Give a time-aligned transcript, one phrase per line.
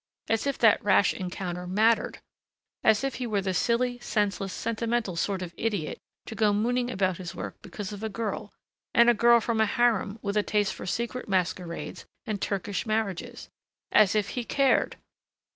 [0.29, 2.21] As if that rash encounter mattered!
[2.83, 7.17] As if he were the silly, senseless sentimental sort of idiot to go mooning about
[7.17, 8.51] his work because of a girl
[8.95, 13.47] and a girl from a harem with a taste for secret masquerades and Turkish marriages!
[13.91, 14.97] As if he cared